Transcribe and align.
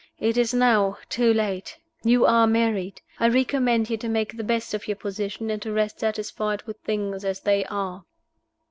It 0.17 0.35
is 0.35 0.51
now 0.51 0.97
too 1.09 1.31
late. 1.31 1.77
You 2.03 2.25
are 2.25 2.47
married. 2.47 3.03
I 3.19 3.27
recommend 3.27 3.87
you 3.91 3.97
to 3.97 4.09
make 4.09 4.35
the 4.35 4.43
best 4.43 4.73
of 4.73 4.87
your 4.87 4.95
position, 4.97 5.51
and 5.51 5.61
to 5.61 5.71
rest 5.71 5.99
satisfied 5.99 6.63
with 6.63 6.77
things 6.79 7.23
as 7.23 7.41
they 7.41 7.65
are." 7.65 8.03